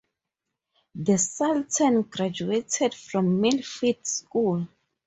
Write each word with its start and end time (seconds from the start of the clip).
The 0.95 1.17
Sultan 1.19 2.01
graduated 2.01 2.95
from 2.95 3.39
Millfield 3.39 4.03
School. 4.07 4.67